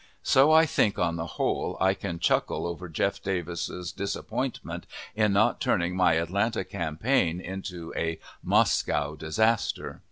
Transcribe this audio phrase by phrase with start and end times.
[0.23, 3.21] So, I think, on the whole, I can chuckle over Jeff.
[3.21, 9.99] Davis's disappointment in not turning my Atlanta campaign into a "Moscow disaster."